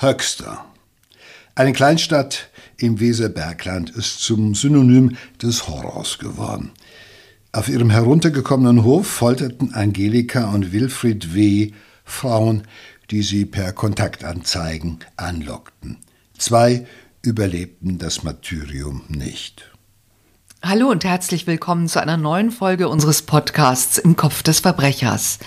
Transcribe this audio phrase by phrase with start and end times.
[0.00, 0.64] Höxter.
[1.56, 6.70] Eine Kleinstadt im Weserbergland ist zum Synonym des Horrors geworden.
[7.50, 11.72] Auf ihrem heruntergekommenen Hof folterten Angelika und Wilfried W.
[12.04, 12.62] Frauen,
[13.10, 15.96] die sie per Kontaktanzeigen anlockten.
[16.36, 16.86] Zwei
[17.22, 19.72] überlebten das Martyrium nicht.
[20.62, 25.40] Hallo und herzlich willkommen zu einer neuen Folge unseres Podcasts Im Kopf des Verbrechers.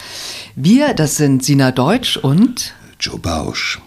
[0.56, 3.80] Wir, das sind Sina Deutsch und Joe Bausch.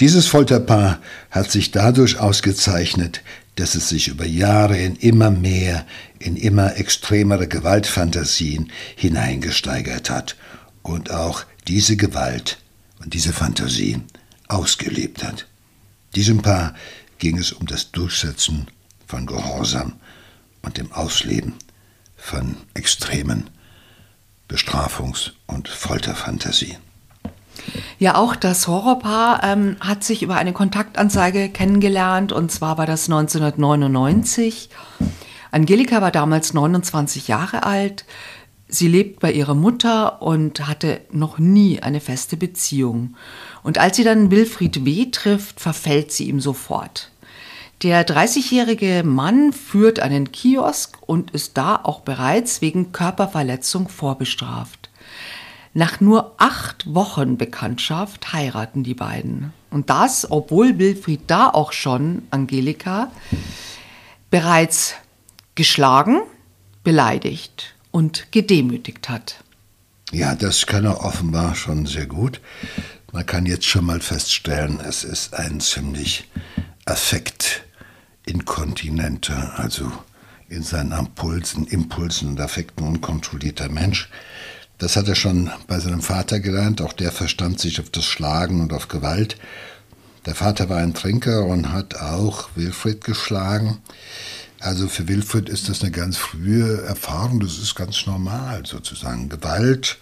[0.00, 3.22] Dieses Folterpaar hat sich dadurch ausgezeichnet,
[3.56, 5.86] dass es sich über Jahre in immer mehr,
[6.18, 10.36] in immer extremere Gewaltfantasien hineingesteigert hat
[10.82, 12.58] und auch diese Gewalt
[13.00, 14.04] und diese Fantasien
[14.48, 15.46] ausgelebt hat.
[16.16, 16.74] Diesem Paar
[17.18, 18.66] ging es um das Durchsetzen
[19.06, 19.94] von Gehorsam
[20.62, 21.54] und dem Ausleben
[22.16, 23.50] von extremen
[24.48, 26.78] Bestrafungs- und Folterfantasien.
[27.98, 33.08] Ja, auch das Horrorpaar ähm, hat sich über eine Kontaktanzeige kennengelernt und zwar war das
[33.08, 34.68] 1999.
[35.52, 38.04] Angelika war damals 29 Jahre alt.
[38.66, 43.14] Sie lebt bei ihrer Mutter und hatte noch nie eine feste Beziehung.
[43.62, 45.06] Und als sie dann Wilfried W.
[45.12, 47.12] trifft, verfällt sie ihm sofort.
[47.82, 54.83] Der 30-jährige Mann führt einen Kiosk und ist da auch bereits wegen Körperverletzung vorbestraft.
[55.74, 59.52] Nach nur acht Wochen Bekanntschaft heiraten die beiden.
[59.70, 63.10] Und das, obwohl Wilfried da auch schon Angelika
[64.30, 64.94] bereits
[65.56, 66.20] geschlagen,
[66.84, 69.42] beleidigt und gedemütigt hat.
[70.12, 72.40] Ja, das kann er offenbar schon sehr gut.
[73.12, 76.30] Man kann jetzt schon mal feststellen, es ist ein ziemlich
[76.84, 79.90] affektinkontinenter, also
[80.48, 84.08] in seinen Impulsen, Impulsen und Affekten unkontrollierter Mensch.
[84.78, 86.82] Das hat er schon bei seinem Vater gelernt.
[86.82, 89.36] Auch der verstand sich auf das Schlagen und auf Gewalt.
[90.26, 93.78] Der Vater war ein Trinker und hat auch Wilfried geschlagen.
[94.60, 97.40] Also für Wilfried ist das eine ganz frühe Erfahrung.
[97.40, 99.28] Das ist ganz normal sozusagen.
[99.28, 99.98] Gewalt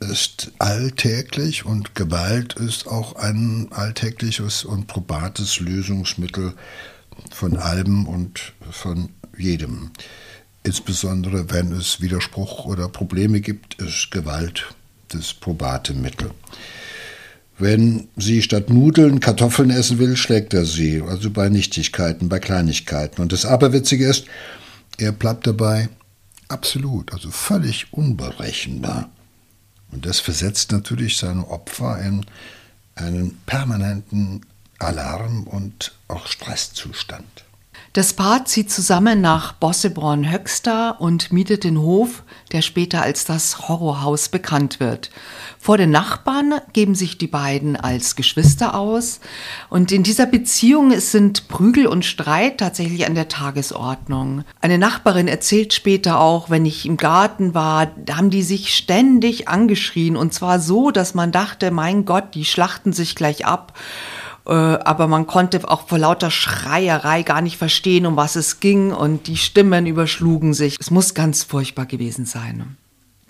[0.00, 6.54] ist alltäglich und Gewalt ist auch ein alltägliches und probates Lösungsmittel
[7.30, 9.90] von allem und von jedem.
[10.62, 14.74] Insbesondere wenn es Widerspruch oder Probleme gibt, ist Gewalt
[15.08, 16.30] das probate Mittel.
[17.58, 23.20] Wenn sie statt Nudeln Kartoffeln essen will, schlägt er sie, also bei Nichtigkeiten, bei Kleinigkeiten.
[23.20, 24.26] Und das Aberwitzige ist,
[24.98, 25.88] er bleibt dabei
[26.48, 29.10] absolut, also völlig unberechenbar.
[29.92, 32.24] Und das versetzt natürlich seine Opfer in
[32.94, 34.46] einen permanenten
[34.78, 37.44] Alarm- und auch Stresszustand.
[37.92, 44.28] Das Paar zieht zusammen nach Bosseborn-Höxter und mietet den Hof, der später als das Horrorhaus
[44.28, 45.10] bekannt wird.
[45.58, 49.18] Vor den Nachbarn geben sich die beiden als Geschwister aus
[49.70, 54.44] und in dieser Beziehung sind Prügel und Streit tatsächlich an der Tagesordnung.
[54.60, 60.16] Eine Nachbarin erzählt später auch, wenn ich im Garten war, haben die sich ständig angeschrien
[60.16, 63.72] und zwar so, dass man dachte, mein Gott, die schlachten sich gleich ab.
[64.50, 68.90] Äh, aber man konnte auch vor lauter Schreierei gar nicht verstehen, um was es ging
[68.92, 70.76] und die Stimmen überschlugen sich.
[70.80, 72.76] Es muss ganz furchtbar gewesen sein.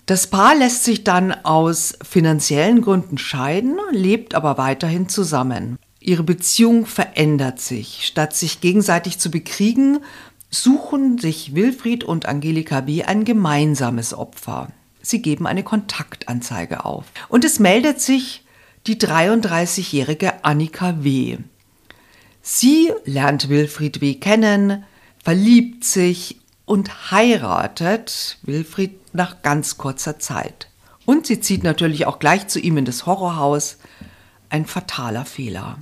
[0.07, 5.77] Das Paar lässt sich dann aus finanziellen Gründen scheiden, lebt aber weiterhin zusammen.
[5.99, 8.07] Ihre Beziehung verändert sich.
[8.07, 9.99] Statt sich gegenseitig zu bekriegen,
[10.49, 13.03] suchen sich Wilfried und Angelika B.
[13.03, 14.69] ein gemeinsames Opfer.
[15.03, 17.05] Sie geben eine Kontaktanzeige auf.
[17.29, 18.40] Und es meldet sich
[18.87, 21.37] die 33-jährige Annika W.
[22.41, 24.15] Sie lernt Wilfried W.
[24.15, 24.83] kennen,
[25.23, 30.67] verliebt sich und heiratet Wilfried nach ganz kurzer Zeit.
[31.05, 33.77] Und sie zieht natürlich auch gleich zu ihm in das Horrorhaus.
[34.49, 35.77] Ein fataler Fehler.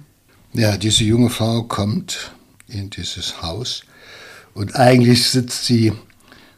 [0.53, 2.33] Ja, diese junge Frau kommt
[2.67, 3.83] in dieses Haus
[4.53, 5.93] und eigentlich sitzt sie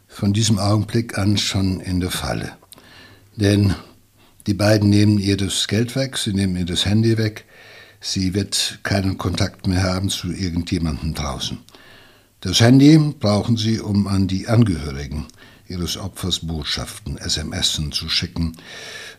[0.08, 2.52] von diesem Augenblick an schon in der Falle.
[3.36, 3.74] Denn
[4.46, 7.44] die beiden nehmen ihr das Geld weg, sie nehmen ihr das Handy weg.
[8.00, 11.58] Sie wird keinen Kontakt mehr haben zu irgendjemandem draußen.
[12.40, 15.26] Das Handy brauchen sie, um an die Angehörigen
[15.68, 18.56] ihres Opfers Botschaften, SMS zu schicken,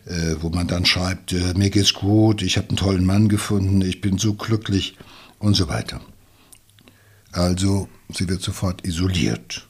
[0.04, 3.80] äh, wo man dann schreibt, äh, mir geht's gut, ich habe einen tollen Mann gefunden,
[3.80, 4.96] ich bin so glücklich
[5.38, 6.00] und so weiter.
[7.32, 9.66] Also sie wird sofort isoliert,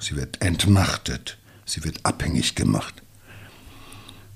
[0.00, 3.02] sie wird entmachtet, sie wird abhängig gemacht.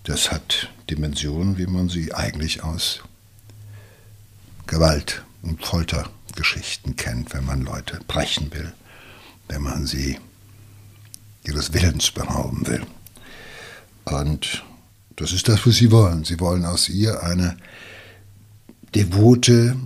[0.05, 3.01] Das hat Dimensionen, wie man sie eigentlich aus
[4.67, 8.73] Gewalt- und Foltergeschichten kennt, wenn man Leute brechen will,
[9.49, 10.19] wenn man sie
[11.45, 12.87] ihres Willens berauben will.
[14.05, 14.65] Und
[15.17, 16.25] das ist das, was sie wollen.
[16.25, 17.57] Sie wollen aus ihr eine
[18.95, 19.77] devote,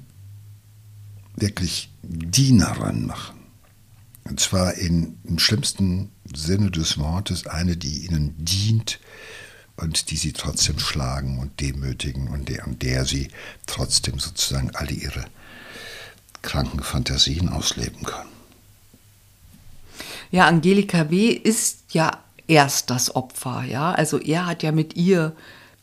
[1.37, 3.41] wirklich Dienerin machen.
[4.25, 9.01] Und zwar in, im schlimmsten Sinne des Wortes eine, die ihnen dient
[9.77, 13.29] und die sie trotzdem schlagen und demütigen und der, und der sie
[13.67, 15.25] trotzdem sozusagen alle ihre
[16.43, 18.31] kranken Fantasien ausleben können.
[20.31, 21.29] Ja, Angelika W.
[21.29, 23.93] ist ja erst das Opfer, ja.
[23.93, 25.35] Also er hat ja mit ihr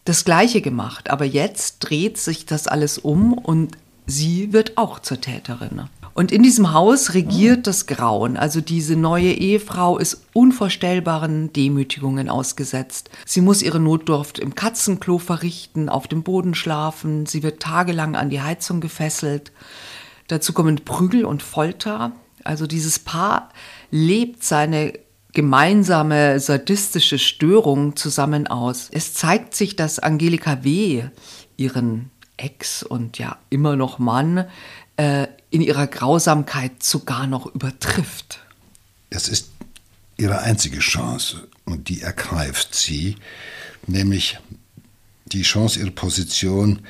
[0.06, 3.78] das Gleiche gemacht, aber jetzt dreht sich das alles um und
[4.08, 5.84] sie wird auch zur Täterin.
[6.14, 8.38] Und in diesem Haus regiert das Grauen.
[8.38, 13.10] Also diese neue Ehefrau ist unvorstellbaren Demütigungen ausgesetzt.
[13.26, 17.26] Sie muss ihre Notdurft im Katzenklo verrichten, auf dem Boden schlafen.
[17.26, 19.52] Sie wird tagelang an die Heizung gefesselt.
[20.28, 22.12] Dazu kommen Prügel und Folter.
[22.44, 23.50] Also dieses Paar
[23.90, 24.94] lebt seine
[25.34, 28.90] gemeinsame sadistische Störung zusammen aus.
[28.92, 31.04] Es zeigt sich, dass Angelika W.
[31.56, 34.46] ihren Ex und ja immer noch Mann
[34.98, 38.40] äh, in ihrer Grausamkeit sogar noch übertrifft.
[39.10, 39.52] Es ist
[40.18, 43.18] ihre einzige Chance und die ergreift sie,
[43.86, 44.40] nämlich
[45.26, 46.82] die Chance, ihre Position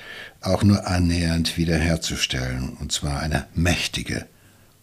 [0.42, 4.28] auch nur annähernd wiederherzustellen, und zwar eine mächtige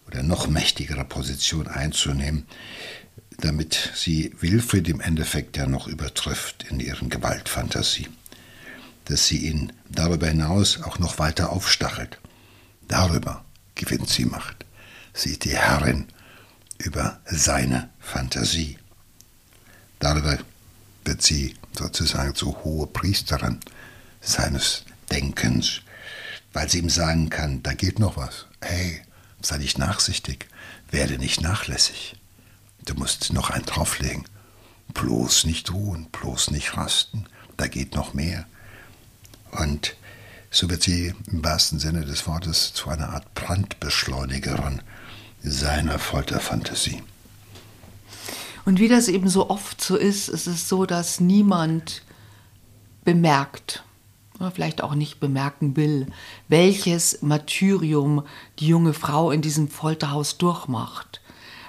[0.07, 2.47] oder noch mächtigere Position einzunehmen,
[3.39, 8.09] damit sie Wilfried im Endeffekt ja noch übertrifft in ihren Gewaltfantasie.
[9.05, 12.19] Dass sie ihn darüber hinaus auch noch weiter aufstachelt.
[12.89, 13.45] Darüber
[13.79, 14.67] gewinnt sie Macht.
[15.15, 16.07] Sie ist die Herrin
[16.77, 18.77] über seine Fantasie.
[19.99, 20.39] Darüber
[21.05, 23.61] wird sie sozusagen zur hohe Priesterin
[24.21, 25.81] seines Denkens,
[26.53, 28.47] weil sie ihm sagen kann, da geht noch was.
[28.61, 29.03] Hey,
[29.41, 30.47] sei nicht nachsichtig,
[30.91, 32.17] werde nicht nachlässig.
[32.85, 34.25] Du musst noch einen drauflegen.
[34.95, 37.27] Bloß nicht ruhen, bloß nicht rasten,
[37.57, 38.47] da geht noch mehr.
[39.51, 39.97] Und
[40.51, 44.83] so wird sie im wahrsten Sinne des Wortes zu einer Art Brandbeschleunigerin
[45.43, 47.03] seiner Folterfantasie.
[48.65, 52.03] Und wie das eben so oft so ist, ist es so, dass niemand
[53.05, 53.83] bemerkt,
[54.53, 56.07] vielleicht auch nicht bemerken will,
[56.49, 58.25] welches Martyrium
[58.59, 61.21] die junge Frau in diesem Folterhaus durchmacht.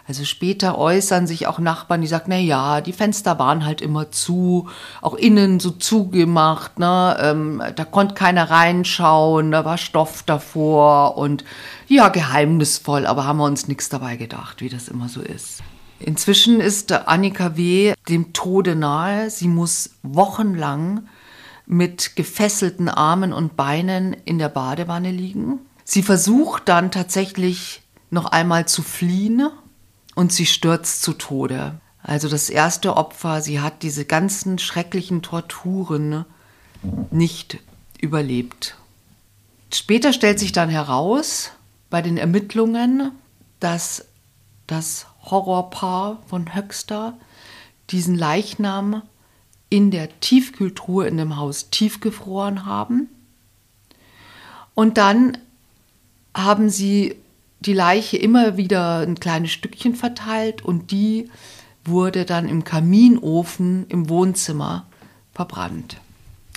[0.10, 4.10] Also später äußern sich auch Nachbarn, die sagen, na ja, die Fenster waren halt immer
[4.10, 4.68] zu,
[5.02, 7.16] auch innen so zugemacht, ne?
[7.22, 11.46] Ähm, da konnte keiner reinschauen, da war Stoff davor und
[11.88, 15.62] ja, geheimnisvoll, aber haben wir uns nichts dabei gedacht, wie das immer so ist.
[16.00, 17.94] Inzwischen ist Annika W.
[18.08, 19.30] dem Tode nahe.
[19.30, 21.04] Sie muss wochenlang
[21.68, 25.60] mit gefesselten Armen und Beinen in der Badewanne liegen.
[25.84, 29.50] Sie versucht dann tatsächlich noch einmal zu fliehen
[30.20, 31.80] und sie stürzt zu Tode.
[32.04, 36.26] Also das erste Opfer, sie hat diese ganzen schrecklichen Torturen
[37.10, 37.60] nicht
[38.02, 38.76] überlebt.
[39.74, 41.54] Später stellt sich dann heraus
[41.90, 43.14] bei den Ermittlungen,
[43.62, 44.08] dass
[44.68, 47.18] das Horrorpaar von Höxter
[47.90, 49.04] diesen Leichnam
[49.70, 53.08] in der Tiefkühltruhe in dem Haus tiefgefroren haben.
[54.76, 55.38] Und dann
[56.36, 57.16] haben sie
[57.62, 61.30] die Leiche immer wieder ein kleines Stückchen verteilt und die
[61.84, 64.86] wurde dann im Kaminofen im Wohnzimmer
[65.34, 65.98] verbrannt.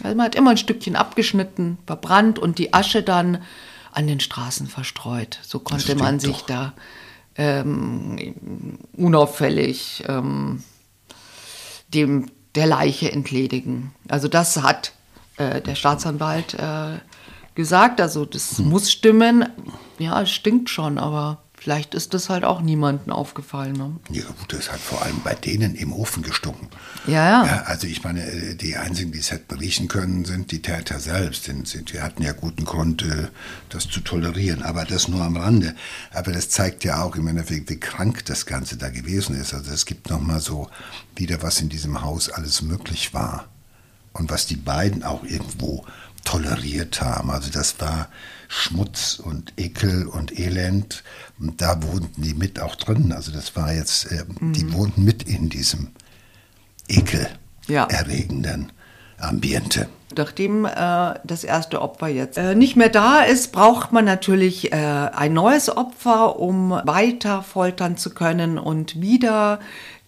[0.02, 3.42] Also man hat immer ein Stückchen abgeschnitten, verbrannt und die Asche dann
[3.92, 5.38] an den Straßen verstreut.
[5.42, 6.46] So konnte man sich doch.
[6.46, 6.72] da
[7.36, 10.62] ähm, unauffällig ähm,
[11.88, 13.92] dem der Leiche entledigen.
[14.08, 14.92] Also das hat
[15.36, 16.98] äh, der Staatsanwalt äh,
[17.54, 18.00] gesagt.
[18.00, 18.68] Also das hm.
[18.68, 19.48] muss stimmen.
[19.98, 23.74] Ja, es stinkt schon, aber vielleicht ist das halt auch niemandem aufgefallen.
[23.74, 23.92] Ne?
[24.10, 26.68] Ja gut, das hat vor allem bei denen im Ofen gestunken.
[27.06, 27.46] Ja, ja.
[27.46, 30.98] ja also ich meine, äh, die einzigen, die es hätten riechen können, sind die Täter
[30.98, 31.46] selbst.
[31.46, 33.28] Denn wir hatten ja guten Grund, äh,
[33.68, 34.62] das zu tolerieren.
[34.62, 35.76] Aber das nur am Rande.
[36.12, 39.54] Aber das zeigt ja auch im Endeffekt, wie krank das Ganze da gewesen ist.
[39.54, 40.68] Also es gibt nochmal so
[41.14, 43.46] wieder, was in diesem Haus alles möglich war.
[44.14, 45.86] Und was die beiden auch irgendwo
[46.24, 47.30] toleriert haben.
[47.30, 48.08] Also das war
[48.48, 51.02] Schmutz und Ekel und Elend.
[51.38, 53.12] Und da wohnten die mit auch drin.
[53.12, 54.52] Also das war jetzt, äh, mhm.
[54.52, 55.88] die wohnten mit in diesem
[56.88, 58.72] ekelerregenden
[59.18, 59.28] ja.
[59.28, 59.88] Ambiente.
[60.16, 64.76] Nachdem äh, das erste Opfer jetzt äh, nicht mehr da ist, braucht man natürlich äh,
[64.76, 68.58] ein neues Opfer, um weiter foltern zu können.
[68.58, 69.60] Und wieder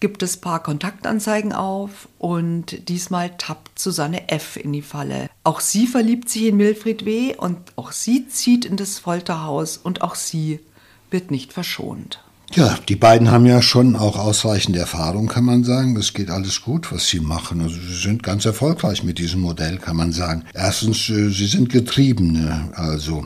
[0.05, 4.55] gibt es paar Kontaktanzeigen auf und diesmal tappt Susanne F.
[4.55, 5.31] in die Falle.
[5.43, 7.33] Auch sie verliebt sich in Wilfried W.
[7.35, 10.59] und auch sie zieht in das Folterhaus und auch sie
[11.09, 12.23] wird nicht verschont.
[12.53, 15.97] Ja, die beiden haben ja schon auch ausreichend Erfahrung, kann man sagen.
[15.97, 17.61] Es geht alles gut, was sie machen.
[17.61, 20.43] Also sie sind ganz erfolgreich mit diesem Modell, kann man sagen.
[20.53, 22.69] Erstens, äh, sie sind Getriebene.
[22.75, 23.25] Also,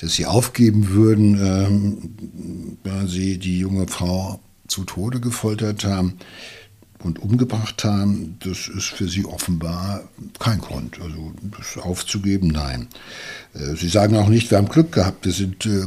[0.00, 6.18] dass sie aufgeben würden, ähm, da sie die junge Frau zu Tode gefoltert haben
[7.02, 10.02] und umgebracht haben, das ist für sie offenbar
[10.38, 11.00] kein Grund.
[11.00, 12.88] Also das aufzugeben, nein.
[13.54, 15.86] Äh, sie sagen auch nicht, wir haben Glück gehabt, wir sind äh,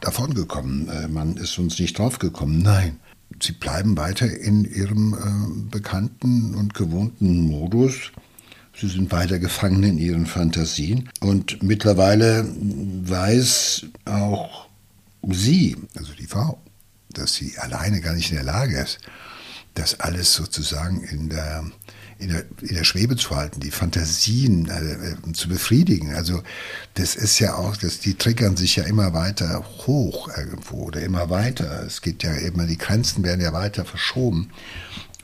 [0.00, 2.62] davongekommen, äh, man ist uns nicht draufgekommen.
[2.62, 2.98] Nein.
[3.40, 8.10] Sie bleiben weiter in ihrem äh, bekannten und gewohnten Modus.
[8.74, 11.08] Sie sind weiter gefangen in ihren Fantasien.
[11.20, 12.46] Und mittlerweile
[13.02, 14.68] weiß auch
[15.30, 16.60] sie, also die Frau,
[17.10, 18.98] dass sie alleine gar nicht in der Lage ist,
[19.74, 21.64] das alles sozusagen in der,
[22.18, 26.14] in der, in der Schwebe zu halten, die Fantasien äh, zu befriedigen.
[26.14, 26.42] Also
[26.94, 31.30] das ist ja auch, dass die triggern sich ja immer weiter hoch irgendwo oder immer
[31.30, 31.84] weiter.
[31.86, 34.50] Es geht ja immer, die Grenzen werden ja weiter verschoben.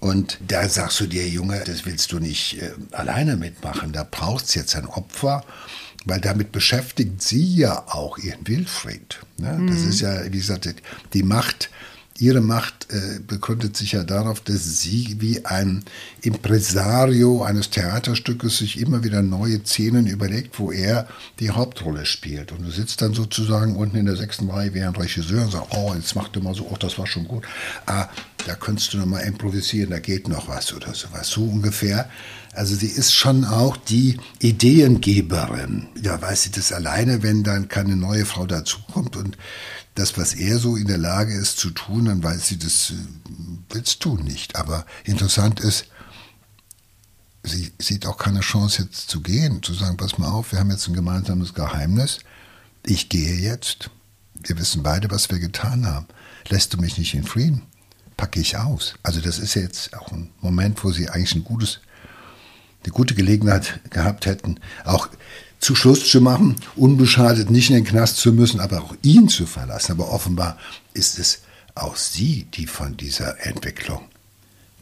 [0.00, 3.92] Und da sagst du dir, Junge, das willst du nicht äh, alleine mitmachen.
[3.92, 5.44] Da braucht es jetzt ein Opfer,
[6.04, 9.20] weil damit beschäftigt sie ja auch ihren Wilfried.
[9.38, 9.52] Ne?
[9.52, 9.66] Mhm.
[9.68, 10.68] Das ist ja, wie gesagt,
[11.12, 11.70] die Macht
[12.16, 15.84] Ihre Macht äh, begründet sich ja darauf, dass Sie wie ein
[16.22, 21.08] Impresario eines Theaterstückes sich immer wieder neue Szenen überlegt, wo er
[21.40, 22.52] die Hauptrolle spielt.
[22.52, 25.70] Und du sitzt dann sozusagen unten in der sechsten Reihe wie ein Regisseur und sagst,
[25.70, 27.44] oh, jetzt mach du mal so, oh, das war schon gut.
[27.86, 28.08] Ah,
[28.46, 31.28] da könntest du noch mal improvisieren, da geht noch was oder sowas.
[31.28, 32.08] So ungefähr.
[32.52, 35.88] Also sie ist schon auch die Ideengeberin.
[36.00, 39.36] Ja, weiß sie das alleine, wenn dann keine neue Frau dazukommt und
[39.94, 42.94] das, was er so in der Lage ist zu tun, dann weiß sie, das äh,
[43.70, 44.56] willst du nicht.
[44.56, 45.86] Aber interessant ist,
[47.42, 50.70] sie sieht auch keine Chance jetzt zu gehen, zu sagen, pass mal auf, wir haben
[50.70, 52.20] jetzt ein gemeinsames Geheimnis,
[52.84, 53.90] ich gehe jetzt,
[54.34, 56.06] wir wissen beide, was wir getan haben.
[56.48, 57.62] Lässt du mich nicht in Frieden,
[58.16, 58.94] packe ich aus.
[59.02, 61.80] Also das ist jetzt auch ein Moment, wo sie eigentlich ein gutes,
[62.82, 65.08] eine gute Gelegenheit gehabt hätten, auch
[65.64, 69.46] zu Schluss zu machen, unbeschadet nicht in den Knast zu müssen, aber auch ihn zu
[69.46, 69.90] verlassen.
[69.92, 70.58] Aber offenbar
[70.92, 71.40] ist es
[71.74, 74.02] auch sie, die von dieser Entwicklung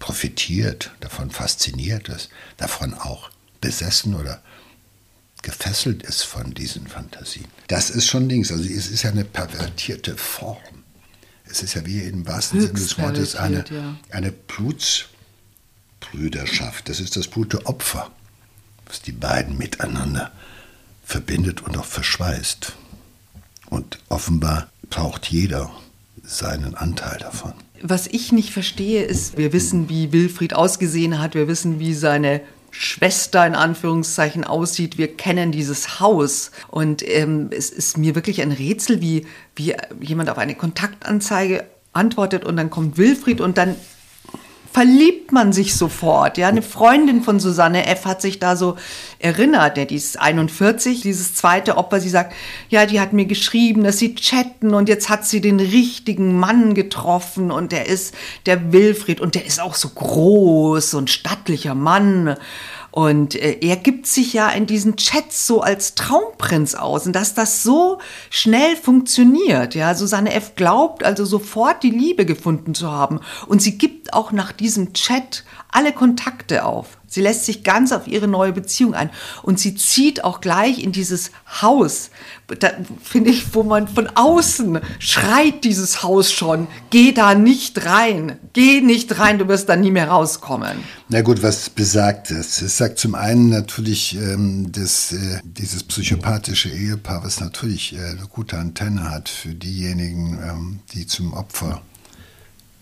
[0.00, 4.42] profitiert, davon fasziniert ist, davon auch besessen oder
[5.42, 7.46] gefesselt ist von diesen Fantasien.
[7.68, 8.50] Das ist schon links.
[8.50, 10.58] Also es ist ja eine pervertierte Form.
[11.44, 13.94] Es ist ja wie im wahrsten Sinne des Wortes eine, ja.
[14.10, 16.88] eine Blutsbrüderschaft.
[16.88, 17.28] Das ist das
[17.64, 18.10] Opfer,
[18.86, 20.32] was die beiden miteinander
[21.02, 22.72] verbindet und auch verschweißt.
[23.70, 25.70] Und offenbar braucht jeder
[26.22, 27.54] seinen Anteil davon.
[27.82, 32.40] Was ich nicht verstehe, ist, wir wissen, wie Wilfried ausgesehen hat, wir wissen, wie seine
[32.70, 34.98] Schwester in Anführungszeichen aussieht.
[34.98, 36.52] Wir kennen dieses Haus.
[36.68, 42.44] Und ähm, es ist mir wirklich ein Rätsel, wie, wie jemand auf eine Kontaktanzeige antwortet
[42.44, 43.76] und dann kommt Wilfried und dann
[44.72, 46.38] verliebt man sich sofort.
[46.38, 48.06] Ja, eine Freundin von Susanne F.
[48.06, 48.76] hat sich da so
[49.18, 52.34] erinnert, der die ist 41, dieses zweite Opfer, sie sagt,
[52.70, 56.74] ja, die hat mir geschrieben, dass sie chatten und jetzt hat sie den richtigen Mann
[56.74, 58.14] getroffen und der ist
[58.46, 62.36] der Wilfried und der ist auch so groß und stattlicher Mann.
[62.92, 67.34] Und äh, er gibt sich ja in diesen Chats so als Traumprinz aus und dass
[67.34, 67.98] das so
[68.30, 69.74] schnell funktioniert.
[69.74, 70.54] Ja, Susanne F.
[70.54, 75.44] glaubt also sofort die Liebe gefunden zu haben und sie gibt auch nach diesem Chat
[75.70, 76.98] alle Kontakte auf.
[77.12, 79.10] Sie lässt sich ganz auf ihre neue Beziehung ein
[79.42, 82.08] und sie zieht auch gleich in dieses Haus.
[82.58, 82.70] Da
[83.02, 88.80] finde ich, wo man von außen schreit dieses Haus schon, geh da nicht rein, geh
[88.80, 90.78] nicht rein, du wirst da nie mehr rauskommen.
[91.10, 92.62] Na gut, was besagt es?
[92.62, 98.26] Es sagt zum einen natürlich, ähm, dass äh, dieses psychopathische Ehepaar, was natürlich äh, eine
[98.30, 101.82] gute Antenne hat für diejenigen, ähm, die zum Opfer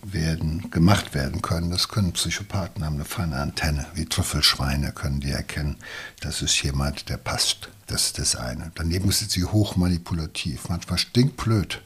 [0.03, 1.71] werden, gemacht werden können.
[1.71, 5.77] Das können Psychopathen haben eine feine Antenne, wie Trüffelschweine können die erkennen.
[6.19, 7.69] Das ist jemand, der passt.
[7.87, 8.71] Das ist das eine.
[8.75, 11.81] Daneben sind sie hochmanipulativ, manchmal stinkblöd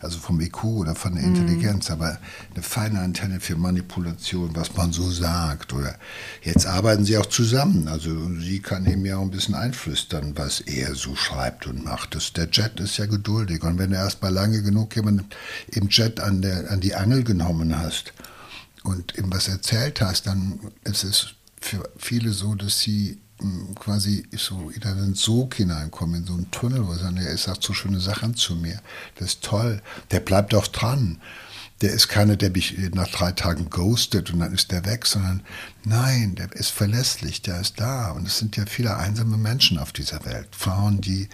[0.00, 1.34] also vom IQ oder von der mhm.
[1.34, 1.94] Intelligenz, mhm.
[1.94, 2.18] aber
[2.54, 5.72] eine feine Antenne für Manipulation, was man so sagt.
[5.72, 5.96] Oder
[6.42, 7.88] jetzt arbeiten sie auch zusammen.
[7.88, 12.14] Also sie kann ihm ja auch ein bisschen einflüstern, was er so schreibt und macht.
[12.14, 13.62] Das, der Jet ist ja geduldig.
[13.62, 15.26] Und wenn du erst mal lange genug jemanden
[15.68, 18.12] im Jet an, der, an die Angel genommen hast
[18.82, 23.18] und ihm was erzählt hast, dann ist es für viele so, dass sie
[23.74, 27.62] quasi so in einen Sog hineinkommen, in so einen Tunnel, wo er sagt, er sagt
[27.62, 28.80] so schöne Sachen zu mir.
[29.16, 29.82] Das ist toll.
[30.10, 31.20] Der bleibt auch dran.
[31.80, 35.42] der ist keiner, der mich nach drei Tagen ghostet und dann ist der weg, sondern
[35.84, 38.10] nein, der ist verlässlich, der ist da.
[38.10, 40.48] Und es sind ja viele einsame Menschen auf dieser Welt.
[40.52, 41.28] Frauen, die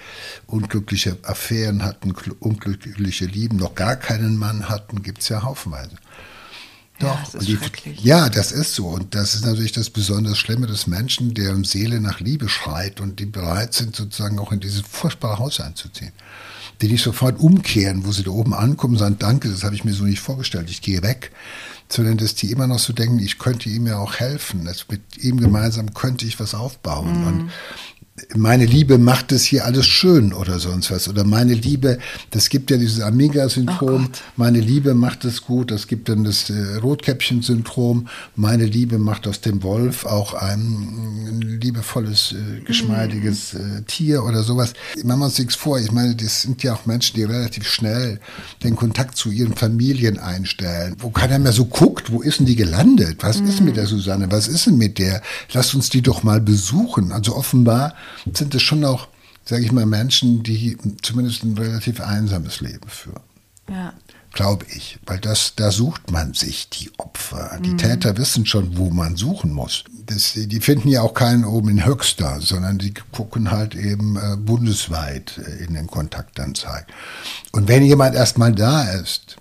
[0.47, 5.97] unglückliche Affären hatten, unglückliche Lieben, noch gar keinen Mann hatten, gibt es ja haufenweise.
[6.99, 7.59] Doch, ja, das die,
[8.03, 8.87] ja, das ist so.
[8.89, 13.21] Und das ist natürlich das besonders Schlimme des Menschen, deren Seele nach Liebe schreit und
[13.21, 16.13] die bereit sind, sozusagen auch in dieses furchtbare Haus einzuziehen
[16.81, 19.85] die nicht sofort umkehren, wo sie da oben ankommen und sagen, danke, das habe ich
[19.85, 21.31] mir so nicht vorgestellt, ich gehe weg,
[21.89, 25.17] sondern dass die immer noch so denken, ich könnte ihm ja auch helfen, dass mit
[25.19, 27.21] ihm gemeinsam könnte ich was aufbauen.
[27.21, 27.27] Mhm.
[27.27, 27.51] Und
[28.35, 31.09] meine Liebe macht es hier alles schön oder sonst was.
[31.09, 31.99] Oder meine Liebe,
[32.31, 35.71] das gibt ja dieses Amiga-Syndrom, oh meine Liebe macht es gut.
[35.71, 38.09] Das gibt dann das äh, Rotkäppchen-Syndrom.
[38.35, 44.73] Meine Liebe macht aus dem Wolf auch ein, liebevolles, äh, geschmeidiges äh, Tier oder sowas.
[45.05, 45.79] Machen wir uns nichts vor.
[45.79, 48.21] Ich meine, das sind ja auch Menschen, die relativ schnell
[48.63, 50.97] den Kontakt zu ihren Familien einstellen.
[50.99, 53.19] Wo keiner mehr so guckt, wo ist denn die gelandet?
[53.21, 53.49] Was mhm.
[53.49, 54.31] ist mit der Susanne?
[54.31, 55.21] Was ist denn mit der?
[55.53, 57.13] Lass uns die doch mal besuchen.
[57.13, 57.95] Also offenbar
[58.33, 59.09] sind es schon auch,
[59.45, 63.21] sage ich mal, Menschen, die zumindest ein relativ einsames Leben führen.
[63.69, 63.93] Ja.
[64.33, 64.99] Glaube ich.
[65.07, 67.59] Weil das, da sucht man sich die Opfer.
[67.65, 67.79] Die mhm.
[67.79, 69.85] Täter wissen schon, wo man suchen muss.
[70.05, 74.37] Das, die finden ja auch keinen oben in Höxter, sondern die gucken halt eben äh,
[74.37, 76.87] bundesweit äh, in den Kontaktanzeigen.
[77.53, 79.37] Und wenn jemand erstmal da ist,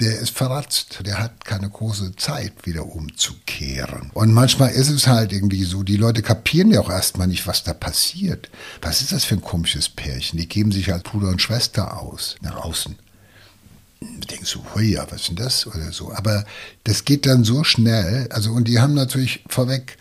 [0.00, 1.00] der ist verratzt.
[1.04, 4.10] Der hat keine große Zeit, wieder umzukehren.
[4.14, 7.64] Und manchmal ist es halt irgendwie so, die Leute kapieren ja auch erstmal nicht, was
[7.64, 8.50] da passiert.
[8.82, 10.38] Was ist das für ein komisches Pärchen?
[10.38, 12.96] Die geben sich als Bruder und Schwester aus, nach außen.
[14.00, 15.66] Ich denke so, hui, was ist denn das?
[15.66, 16.12] Oder so.
[16.12, 16.44] Aber
[16.84, 18.28] das geht dann so schnell.
[18.30, 19.96] Also, und die haben natürlich vorweg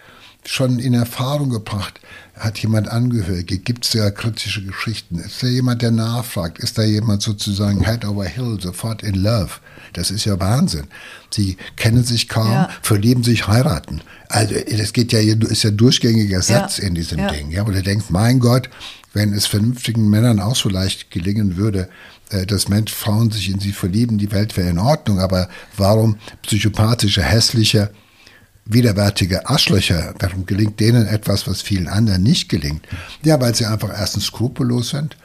[0.48, 2.00] schon in Erfahrung gebracht,
[2.36, 6.84] hat jemand Angehörige, gibt es ja kritische Geschichten, ist da jemand, der nachfragt, ist da
[6.84, 9.60] jemand sozusagen head over hill, sofort in love.
[9.96, 10.88] Das ist ja Wahnsinn.
[11.32, 12.70] Sie kennen sich kaum, ja.
[12.82, 14.02] verlieben sich, heiraten.
[14.28, 16.84] Also das geht ja, ist ja durchgängiger Satz ja.
[16.86, 17.32] in diesem ja.
[17.32, 17.52] Ding.
[17.52, 18.70] Ja, wo du denkst, mein Gott,
[19.14, 21.88] wenn es vernünftigen Männern auch so leicht gelingen würde,
[22.30, 25.20] äh, dass Mensch, Frauen sich in sie verlieben, die Welt wäre in Ordnung.
[25.20, 25.48] Aber
[25.78, 27.92] warum psychopathische, hässliche,
[28.66, 32.86] widerwärtige Arschlöcher, warum gelingt denen etwas, was vielen anderen nicht gelingt?
[33.24, 35.16] Ja, weil sie einfach erstens skrupellos sind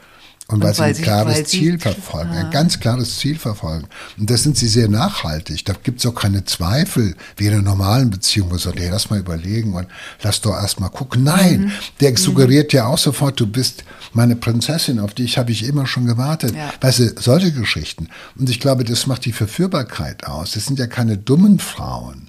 [0.51, 3.87] und, weil, sie ein klares Ziel verfolgen, ein ganz klares Ziel verfolgen.
[4.17, 5.63] Und das sind sie sehr nachhaltig.
[5.65, 9.09] Da gibt es auch keine Zweifel, wie in einer normalen Beziehung, wo sagt, hey, lass
[9.09, 9.87] mal überlegen und
[10.21, 11.23] lass doch erst mal gucken.
[11.23, 11.71] Nein, mhm.
[12.01, 12.17] der mhm.
[12.17, 12.77] suggeriert mhm.
[12.77, 13.83] ja auch sofort, du bist
[14.13, 16.53] meine Prinzessin, auf dich habe ich immer schon gewartet.
[16.55, 16.73] Ja.
[16.81, 18.09] Weißt du, solche Geschichten.
[18.37, 20.51] Und ich glaube, das macht die Verführbarkeit aus.
[20.51, 22.27] Das sind ja keine dummen Frauen.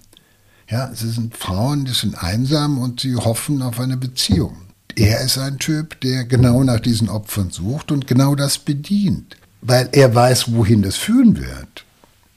[0.70, 4.56] Ja, sie sind Frauen, die sind einsam und sie hoffen auf eine Beziehung
[4.96, 9.88] er ist ein Typ, der genau nach diesen Opfern sucht und genau das bedient, weil
[9.92, 11.84] er weiß, wohin das führen wird.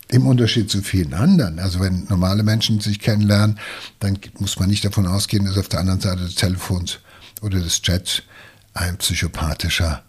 [0.09, 1.57] Im Unterschied zu vielen anderen.
[1.59, 3.59] Also wenn normale Menschen sich kennenlernen,
[3.99, 6.99] dann muss man nicht davon ausgehen, dass auf der anderen Seite des Telefons
[7.41, 8.21] oder des Chats
[8.75, 10.03] ein psychopathischer,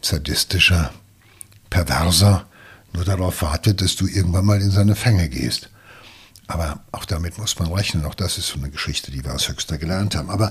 [0.00, 0.90] sadistischer,
[1.68, 2.46] perverser
[2.92, 5.70] nur darauf wartet, dass du irgendwann mal in seine Fänge gehst.
[6.46, 8.04] Aber auch damit muss man rechnen.
[8.04, 10.30] Auch das ist so eine Geschichte, die wir aus Höchster gelernt haben.
[10.30, 10.50] Aber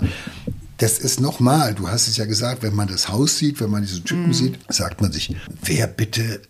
[0.79, 3.83] das ist nochmal, du hast es ja gesagt, wenn man das Haus sieht, wenn man
[3.83, 4.33] diese Typen mhm.
[4.33, 6.41] sieht, sagt man sich, wer bitte,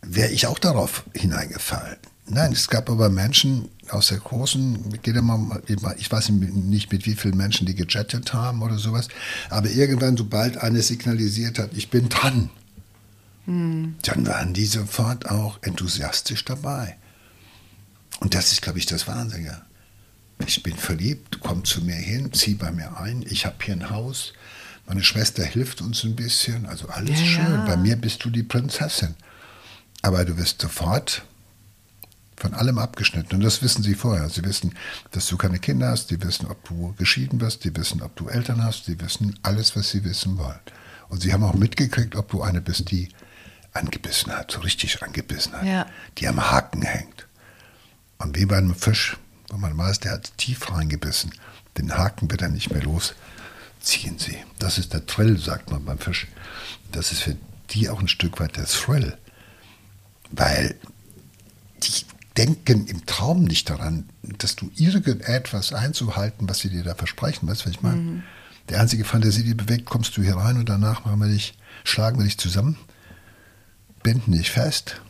[0.00, 1.96] wäre ich auch darauf hineingefallen?
[2.26, 7.66] Nein, es gab aber Menschen aus der großen, ich weiß nicht mit wie vielen Menschen
[7.66, 9.08] die gechattet haben oder sowas,
[9.50, 12.50] aber irgendwann, sobald eine signalisiert hat, ich bin dran,
[13.44, 13.96] mhm.
[14.02, 16.96] dann waren die sofort auch enthusiastisch dabei.
[18.20, 19.60] Und das ist, glaube ich, das Wahnsinnige
[20.46, 23.90] ich bin verliebt, komm zu mir hin, zieh bei mir ein, ich habe hier ein
[23.90, 24.32] Haus,
[24.86, 27.52] meine Schwester hilft uns ein bisschen, also alles ja, schön.
[27.52, 27.64] Ja.
[27.64, 29.14] Bei mir bist du die Prinzessin.
[30.02, 31.24] Aber du wirst sofort
[32.36, 33.36] von allem abgeschnitten.
[33.36, 34.28] Und das wissen sie vorher.
[34.28, 34.74] Sie wissen,
[35.12, 38.28] dass du keine Kinder hast, die wissen, ob du geschieden bist, die wissen, ob du
[38.28, 40.60] Eltern hast, die wissen alles, was sie wissen wollen.
[41.08, 43.08] Und sie haben auch mitgekriegt, ob du eine bist, die
[43.72, 45.86] angebissen hat, so richtig angebissen hat, ja.
[46.18, 47.26] die am Haken hängt.
[48.18, 49.16] Und wie bei einem Fisch,
[49.54, 51.32] und man weiß, der hat tief reingebissen.
[51.78, 53.14] Den Haken wird er nicht mehr los.
[53.80, 54.36] Ziehen sie.
[54.58, 56.26] Das ist der Thrill, sagt man beim Fisch.
[56.90, 57.36] Das ist für
[57.70, 59.16] die auch ein Stück weit der Thrill.
[60.30, 60.74] Weil
[61.82, 62.04] die
[62.36, 67.48] denken im Traum nicht daran, dass du irgendetwas einzuhalten, was sie dir da versprechen.
[67.48, 67.96] Weißt du, was ich meine?
[67.96, 68.22] Mhm.
[68.70, 72.18] Der einzige Fantasie, die bewegt, kommst du hier rein und danach machen wir dich, schlagen
[72.18, 72.76] wir dich zusammen,
[74.02, 75.00] binden dich fest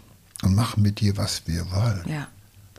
[0.43, 2.05] und machen mit dir, was wir wollen.
[2.07, 2.29] Ja.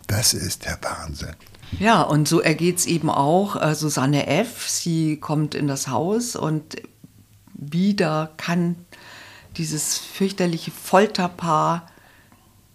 [0.07, 1.35] Das ist der Wahnsinn.
[1.79, 4.67] Ja, und so ergeht es eben auch äh, Susanne F.
[4.69, 6.75] Sie kommt in das Haus und
[7.53, 8.75] wieder kann
[9.57, 11.87] dieses fürchterliche Folterpaar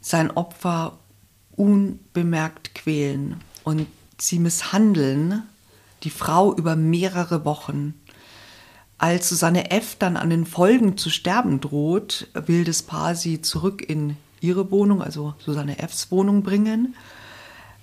[0.00, 0.98] sein Opfer
[1.56, 3.86] unbemerkt quälen und
[4.18, 5.42] sie misshandeln
[6.02, 7.94] die Frau über mehrere Wochen.
[8.96, 9.96] Als Susanne F.
[9.98, 15.02] dann an den Folgen zu sterben droht, will das Paar sie zurück in ihre Wohnung,
[15.02, 16.94] also Susanne F.s Wohnung bringen.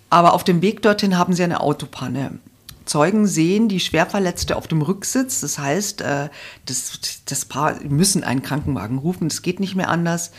[0.10, 2.40] Aber auf dem Weg dorthin haben sie eine Autopanne.
[2.88, 5.42] Zeugen sehen die Schwerverletzte auf dem Rücksitz.
[5.42, 6.30] Das heißt, äh,
[6.66, 9.28] das, das Paar müssen einen Krankenwagen rufen.
[9.28, 10.32] Das geht nicht mehr anders.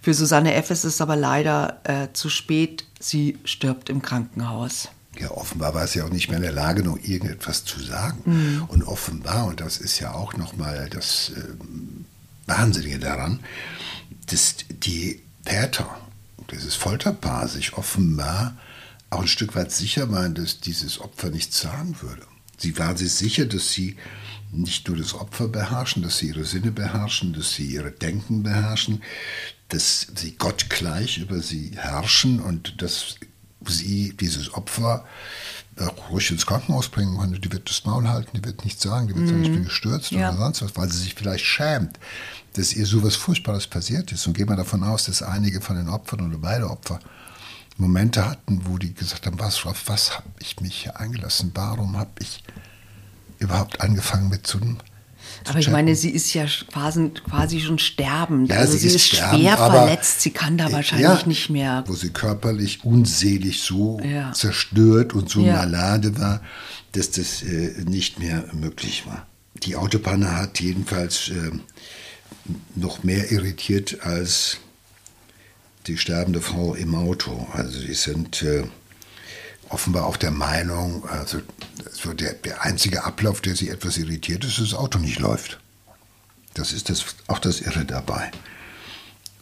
[0.00, 0.70] Für Susanne F.
[0.70, 2.84] ist es aber leider äh, zu spät.
[3.00, 4.88] Sie stirbt im Krankenhaus.
[5.18, 8.18] Ja, offenbar war sie auch nicht mehr in der Lage, noch irgendetwas zu sagen.
[8.24, 8.64] Mhm.
[8.68, 11.42] Und offenbar, und das ist ja auch nochmal das äh,
[12.46, 13.40] Wahnsinnige daran,
[14.26, 15.88] dass die Täter,
[16.50, 18.56] dieses Folterpaar, sich offenbar
[19.10, 22.22] auch ein Stück weit sicher waren, dass dieses Opfer nichts sagen würde.
[22.58, 23.96] Sie waren sich sicher, dass sie
[24.52, 29.02] nicht nur das Opfer beherrschen, dass sie ihre Sinne beherrschen, dass sie ihre Denken beherrschen,
[29.68, 33.16] dass sie Gott gleich über sie herrschen und dass
[33.66, 35.04] sie dieses Opfer
[36.10, 37.32] ruhig ins Krankenhaus bringen kann.
[37.32, 39.64] Die wird das Maul halten, die wird nichts sagen, die wird mhm.
[39.64, 40.30] gestürzt ja.
[40.30, 41.98] oder sonst was, weil sie sich vielleicht schämt,
[42.54, 44.26] dass ihr so was Furchtbares passiert ist.
[44.26, 47.00] Und gehen wir davon aus, dass einige von den Opfern oder beide Opfer
[47.78, 51.52] Momente hatten, wo die gesagt haben, was, auf was habe ich mich hier eingelassen?
[51.54, 52.42] Warum habe ich
[53.38, 54.78] überhaupt angefangen mit einem
[55.44, 58.48] aber ich meine, sie ist ja quasi, quasi schon sterbend.
[58.48, 61.84] Ja, also sie, sie ist, sterben, schwer verletzt, sie kann da wahrscheinlich ja, nicht mehr.
[61.86, 64.32] Wo sie körperlich unselig so ja.
[64.32, 66.40] zerstört und so malade war,
[66.92, 69.26] dass das äh, nicht mehr möglich war.
[69.62, 71.50] Die Autopanne hat jedenfalls äh,
[72.74, 74.58] noch mehr irritiert als
[75.86, 77.46] die sterbende Frau im Auto.
[77.52, 78.64] Also die sind äh,
[79.68, 81.40] offenbar auch der Meinung, also
[81.92, 85.60] so der, der einzige Ablauf, der sie etwas irritiert, ist, dass das Auto nicht läuft.
[86.54, 88.30] Das ist das, auch das Irre dabei.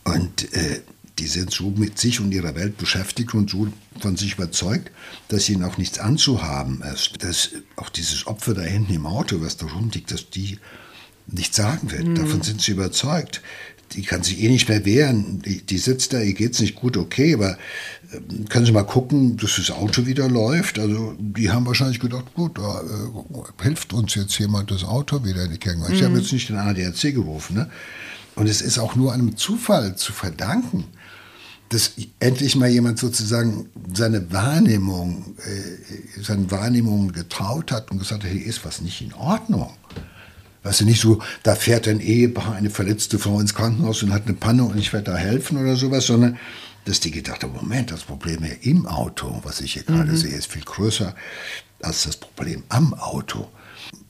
[0.05, 0.81] Und äh,
[1.19, 3.69] die sind so mit sich und ihrer Welt beschäftigt und so
[4.01, 4.91] von sich überzeugt,
[5.29, 7.23] dass ihnen auch nichts anzuhaben ist.
[7.23, 10.59] Dass auch dieses Opfer da hinten im Auto, was da rumliegt, dass die
[11.27, 12.05] nichts sagen wird.
[12.05, 12.15] Mhm.
[12.17, 13.43] Davon sind sie überzeugt
[13.95, 15.41] die kann sich eh nicht mehr wehren.
[15.43, 17.53] Die, die sitzt da, ihr geht's nicht gut, okay, aber
[18.13, 20.79] äh, können Sie mal gucken, dass das Auto wieder läuft?
[20.79, 25.45] Also die haben wahrscheinlich gedacht, gut, da äh, hilft uns jetzt jemand das Auto wieder
[25.45, 25.87] in die Gänge.
[25.93, 26.07] Ich mhm.
[26.07, 27.57] habe jetzt nicht den ADAC gerufen.
[27.57, 27.71] Ne?
[28.35, 30.85] Und es ist auch nur einem Zufall zu verdanken,
[31.69, 38.31] dass endlich mal jemand sozusagen seine Wahrnehmung, äh, seinen Wahrnehmungen getraut hat und gesagt hat,
[38.31, 39.73] hier ist was nicht in Ordnung.
[40.65, 44.25] Weißt du, nicht so, da fährt ein Ehepaar, eine verletzte Frau ins Krankenhaus und hat
[44.25, 46.39] eine Panne und ich werde da helfen oder sowas, sondern
[46.87, 50.17] dass die gedacht haben, Moment, das Problem hier im Auto, was ich hier gerade mhm.
[50.17, 51.15] sehe, ist viel größer
[51.83, 53.49] als das Problem am Auto.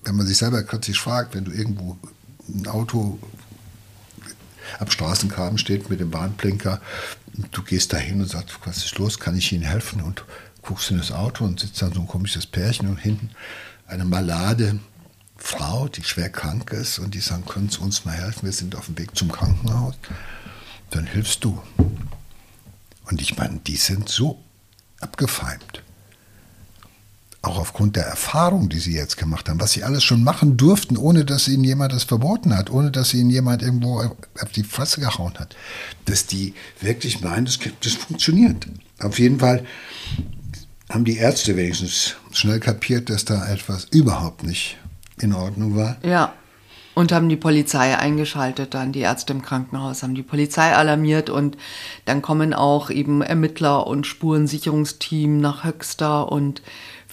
[0.04, 1.98] Wenn man sich selber kürzlich fragt, wenn du irgendwo
[2.48, 3.18] ein Auto
[4.78, 6.80] am Straßengraben steht mit dem Bahnblinker,
[7.50, 10.00] du gehst da hin und sagst, was ist los, kann ich Ihnen helfen?
[10.00, 10.24] Und
[10.62, 13.30] guckst in das Auto und sitzt dann so ein komisches Pärchen und hinten
[13.86, 14.78] eine Malade,
[15.36, 18.76] Frau, die schwer krank ist und die sagen, können Sie uns mal helfen, wir sind
[18.76, 19.94] auf dem Weg zum Krankenhaus,
[20.90, 21.60] dann hilfst du.
[23.10, 24.42] Und ich meine, die sind so
[25.00, 25.82] abgefeimt.
[27.42, 30.96] Auch aufgrund der Erfahrung, die sie jetzt gemacht haben, was sie alles schon machen durften,
[30.96, 35.00] ohne dass ihnen jemand das verboten hat, ohne dass ihnen jemand irgendwo auf die Fresse
[35.00, 35.54] gehauen hat,
[36.06, 38.66] dass die wirklich meinen, das, das funktioniert.
[38.98, 39.66] Auf jeden Fall
[40.88, 44.78] haben die Ärzte wenigstens schnell kapiert, dass da etwas überhaupt nicht
[45.20, 45.96] in Ordnung war.
[46.02, 46.32] Ja.
[46.94, 51.56] Und haben die Polizei eingeschaltet, dann die Ärzte im Krankenhaus haben die Polizei alarmiert und
[52.04, 56.62] dann kommen auch eben Ermittler und Spurensicherungsteam nach Höxter und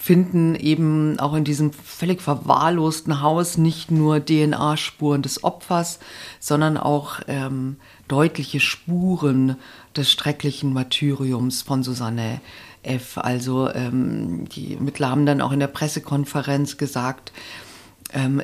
[0.02, 6.00] finden eben auch in diesem völlig verwahrlosten Haus nicht nur DNA-Spuren des Opfers,
[6.40, 7.76] sondern auch ähm,
[8.08, 9.56] deutliche Spuren
[9.96, 12.40] des schrecklichen Martyriums von Susanne
[12.82, 13.16] F.
[13.18, 17.32] Also ähm, die Ermittler haben dann auch in der Pressekonferenz gesagt,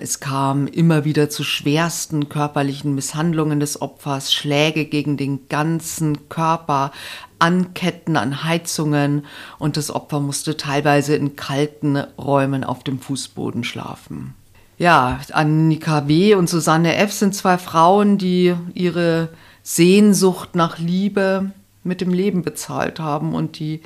[0.01, 6.91] es kam immer wieder zu schwersten körperlichen Misshandlungen des Opfers, Schläge gegen den ganzen Körper,
[7.39, 9.27] Anketten an Heizungen
[9.59, 14.35] und das Opfer musste teilweise in kalten Räumen auf dem Fußboden schlafen.
[14.79, 16.35] Ja, Annika W.
[16.35, 17.13] und Susanne F.
[17.13, 19.29] sind zwei Frauen, die ihre
[19.63, 21.51] Sehnsucht nach Liebe
[21.85, 23.83] mit dem Leben bezahlt haben und die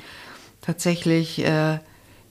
[0.61, 1.79] tatsächlich äh,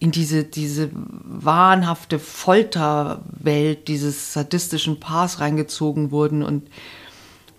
[0.02, 6.66] in diese, diese wahnhafte Folterwelt dieses sadistischen Paars reingezogen wurden und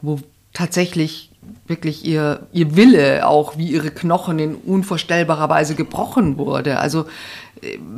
[0.02, 0.20] wo
[0.52, 1.32] tatsächlich
[1.68, 6.80] wirklich ihr, ihr Wille, auch wie ihre Knochen in unvorstellbarer Weise gebrochen wurde.
[6.80, 7.06] Also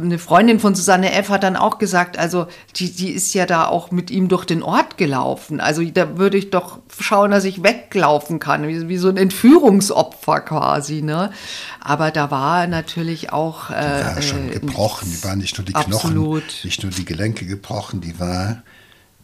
[0.01, 1.29] eine Freundin von Susanne F.
[1.29, 4.63] hat dann auch gesagt, also die, die ist ja da auch mit ihm durch den
[4.63, 5.59] Ort gelaufen.
[5.59, 10.41] Also da würde ich doch schauen, dass ich weglaufen kann, wie, wie so ein Entführungsopfer
[10.41, 11.01] quasi.
[11.01, 11.31] Ne?
[11.79, 13.69] Aber da war natürlich auch...
[13.69, 16.43] Äh, die war schon äh, gebrochen, die war nicht nur die absolut.
[16.43, 18.63] Knochen, nicht nur die Gelenke gebrochen, die war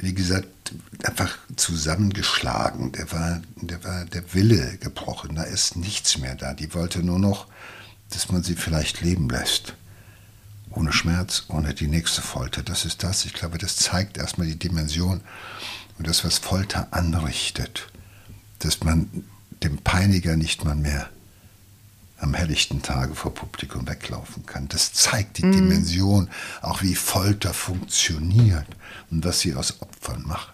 [0.01, 0.47] wie gesagt,
[1.03, 2.91] einfach zusammengeschlagen.
[2.91, 5.35] Der war, der war der Wille gebrochen.
[5.35, 6.53] Da ist nichts mehr da.
[6.53, 7.45] Die wollte nur noch,
[8.09, 9.75] dass man sie vielleicht leben lässt.
[10.71, 12.63] Ohne Schmerz, ohne die nächste Folter.
[12.63, 13.25] Das ist das.
[13.25, 15.21] Ich glaube, das zeigt erstmal die Dimension
[15.97, 17.87] und das, was Folter anrichtet.
[18.59, 19.25] Dass man
[19.63, 21.09] dem Peiniger nicht mal mehr
[22.21, 24.67] am helllichten Tage vor Publikum weglaufen kann.
[24.67, 25.53] Das zeigt die mhm.
[25.53, 26.29] Dimension,
[26.61, 28.67] auch wie Folter funktioniert
[29.09, 30.53] und was sie aus Opfern macht.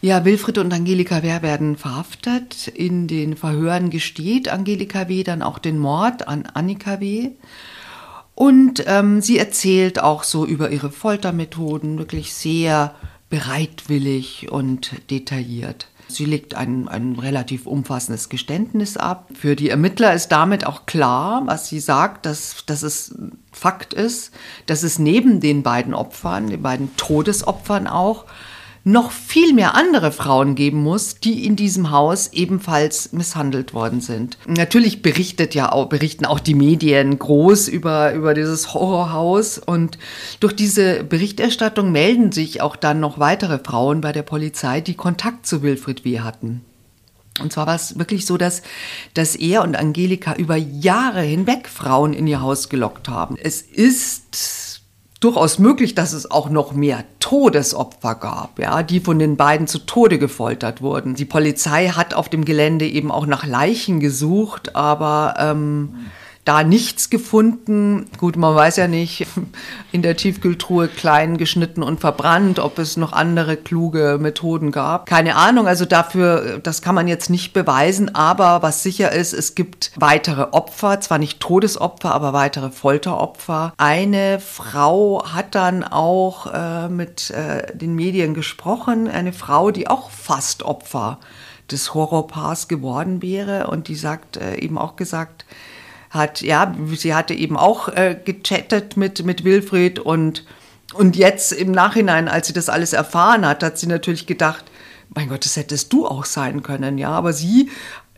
[0.00, 2.66] Ja, Wilfried und Angelika Wehr werden verhaftet.
[2.68, 5.22] In den Verhören gesteht Angelika W.
[5.22, 7.30] dann auch den Mord an Annika W.
[8.34, 12.94] Und ähm, sie erzählt auch so über ihre Foltermethoden, wirklich sehr
[13.28, 15.88] bereitwillig und detailliert.
[16.08, 19.30] Sie legt ein, ein relativ umfassendes Geständnis ab.
[19.34, 23.14] Für die Ermittler ist damit auch klar, was sie sagt, dass, dass es
[23.50, 24.32] Fakt ist,
[24.66, 28.26] dass es neben den beiden Opfern, den beiden Todesopfern auch,
[28.84, 34.38] noch viel mehr andere Frauen geben muss, die in diesem Haus ebenfalls misshandelt worden sind.
[34.46, 39.98] Natürlich berichtet ja auch, berichten auch die Medien groß über, über dieses Horrorhaus und
[40.40, 45.46] durch diese Berichterstattung melden sich auch dann noch weitere Frauen bei der Polizei, die Kontakt
[45.46, 46.20] zu Wilfried W.
[46.20, 46.62] hatten.
[47.40, 48.62] Und zwar war es wirklich so, dass,
[49.14, 53.36] dass er und Angelika über Jahre hinweg Frauen in ihr Haus gelockt haben.
[53.40, 54.71] Es ist
[55.22, 59.78] durchaus möglich, dass es auch noch mehr Todesopfer gab, ja, die von den beiden zu
[59.78, 61.14] Tode gefoltert wurden.
[61.14, 65.94] Die Polizei hat auf dem Gelände eben auch nach Leichen gesucht, aber ähm,
[66.44, 68.06] da nichts gefunden.
[68.18, 69.26] Gut, man weiß ja nicht,
[69.92, 75.06] in der Tiefkühltruhe klein geschnitten und verbrannt, ob es noch andere kluge Methoden gab.
[75.06, 79.54] Keine Ahnung, also dafür, das kann man jetzt nicht beweisen, aber was sicher ist, es
[79.54, 83.72] gibt weitere Opfer, zwar nicht Todesopfer, aber weitere Folteropfer.
[83.76, 90.10] Eine Frau hat dann auch äh, mit äh, den Medien gesprochen, eine Frau, die auch
[90.10, 91.20] fast Opfer
[91.70, 95.44] des Horrorpaars geworden wäre und die sagt äh, eben auch gesagt,
[96.12, 100.44] hat, ja, sie hatte eben auch äh, gechattet mit, mit Wilfried und,
[100.92, 104.64] und jetzt im Nachhinein, als sie das alles erfahren hat, hat sie natürlich gedacht,
[105.14, 107.70] mein Gott, das hättest du auch sein können, ja, aber sie,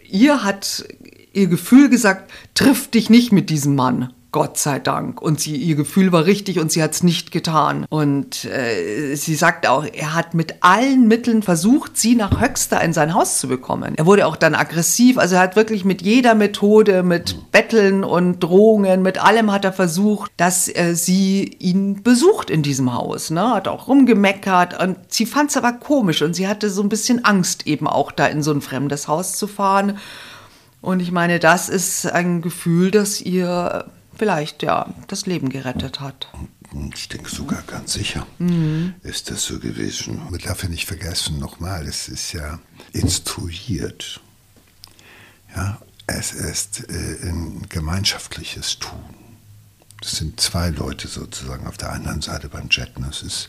[0.09, 0.85] ihr hat
[1.33, 4.13] ihr Gefühl gesagt, triff dich nicht mit diesem Mann.
[4.35, 5.23] Gott sei Dank.
[5.23, 7.87] Und sie, ihr Gefühl war richtig und sie hat es nicht getan.
[7.89, 12.93] Und äh, sie sagt auch, er hat mit allen Mitteln versucht, sie nach Höxter in
[12.93, 13.95] sein Haus zu bekommen.
[13.97, 15.19] Er wurde auch dann aggressiv.
[15.19, 19.73] Also er hat wirklich mit jeder Methode, mit Betteln und Drohungen, mit allem hat er
[19.73, 23.31] versucht, dass äh, sie ihn besucht in diesem Haus.
[23.31, 23.55] Ne?
[23.55, 27.25] Hat auch rumgemeckert und sie fand es aber komisch und sie hatte so ein bisschen
[27.25, 29.97] Angst, eben auch da in so ein fremdes Haus zu fahren.
[30.81, 33.85] Und ich meine, das ist ein Gefühl, das ihr
[34.17, 36.29] vielleicht ja das Leben gerettet hat.
[36.95, 38.95] Ich denke sogar ganz sicher mhm.
[39.03, 40.21] ist das so gewesen.
[40.31, 42.59] Man darf ja nicht vergessen, nochmal, es ist ja
[42.93, 44.21] instruiert.
[45.55, 48.99] Ja, es ist äh, ein gemeinschaftliches Tun.
[50.01, 53.05] Das sind zwei Leute sozusagen auf der anderen Seite beim Jetten.
[53.05, 53.49] Es ist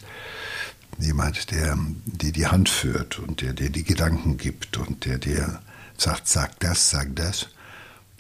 [1.00, 5.62] jemand, der dir die Hand führt und der dir die Gedanken gibt und der dir
[5.98, 7.48] sagt, sag das, sag das.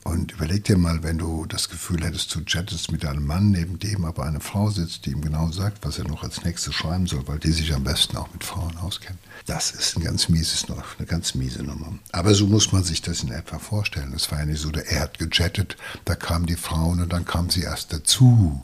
[0.06, 3.80] Und überleg dir mal, wenn du das Gefühl hättest, du chattest mit einem Mann, neben
[3.80, 7.08] dem aber eine Frau sitzt, die ihm genau sagt, was er noch als nächstes schreiben
[7.08, 9.18] soll, weil die sich am besten auch mit Frauen auskennt.
[9.48, 11.98] Das ist ein ganz mieses, eine ganz miese Nummer.
[12.12, 14.14] Aber so muss man sich das in etwa vorstellen.
[14.14, 17.50] Es war ja nicht so, er hat gechattet, da kamen die Frauen und dann kam
[17.50, 18.64] sie erst dazu.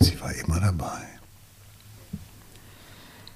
[0.00, 1.02] Sie war immer dabei.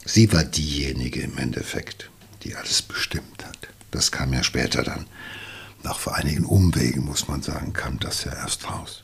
[0.04, 2.10] Sie war diejenige im Endeffekt,
[2.44, 3.68] die alles bestimmt hat.
[3.90, 5.06] Das kam ja später dann
[5.82, 9.02] nach einigen Umwegen, muss man sagen, kam das ja erst raus.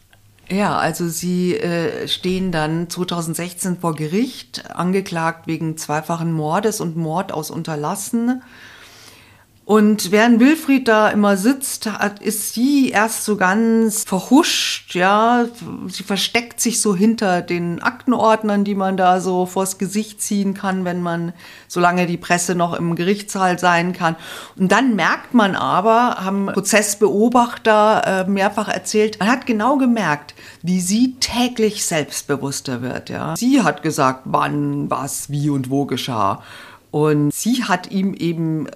[0.48, 7.32] Ja, also Sie äh, stehen dann 2016 vor Gericht, angeklagt wegen zweifachen Mordes und Mord
[7.32, 8.42] aus Unterlassen.
[9.66, 15.46] Und während Wilfried da immer sitzt, hat, ist sie erst so ganz verhuscht, ja.
[15.88, 20.84] Sie versteckt sich so hinter den Aktenordnern, die man da so vors Gesicht ziehen kann,
[20.84, 21.32] wenn man,
[21.66, 24.16] solange die Presse noch im Gerichtssaal sein kann.
[24.56, 30.80] Und dann merkt man aber, haben Prozessbeobachter äh, mehrfach erzählt, man hat genau gemerkt, wie
[30.82, 33.34] sie täglich selbstbewusster wird, ja.
[33.38, 36.42] Sie hat gesagt, wann, was, wie und wo geschah.
[36.94, 38.68] Und sie hat ihm eben,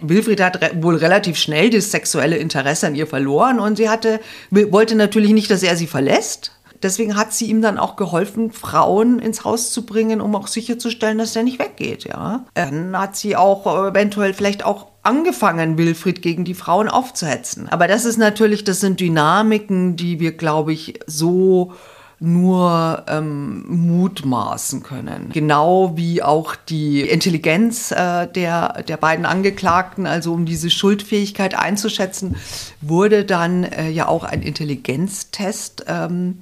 [0.00, 4.20] Wilfried hat re wohl relativ schnell das sexuelle Interesse an ihr verloren und sie hatte,
[4.50, 6.52] wollte natürlich nicht, dass er sie verlässt.
[6.82, 11.18] Deswegen hat sie ihm dann auch geholfen, Frauen ins Haus zu bringen, um auch sicherzustellen,
[11.18, 12.04] dass er nicht weggeht.
[12.04, 12.44] Ja.
[12.54, 17.68] Dann hat sie auch eventuell vielleicht auch angefangen, Wilfried gegen die Frauen aufzuhetzen.
[17.68, 21.72] Aber das ist natürlich, das sind Dynamiken, die wir, glaube ich, so
[22.18, 25.30] nur ähm, mutmaßen können.
[25.32, 32.36] Genau wie auch die Intelligenz äh, der, der beiden Angeklagten, also um diese Schuldfähigkeit einzuschätzen,
[32.80, 36.38] wurde dann äh, ja auch ein Intelligenztest ähm,